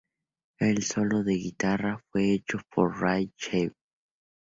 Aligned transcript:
El 0.57 0.81
solo 0.81 1.23
de 1.23 1.33
guitarra 1.35 2.03
fue 2.09 2.31
hecho 2.33 2.57
por 2.73 2.99
Ray 2.99 3.31
Chew. 3.37 3.71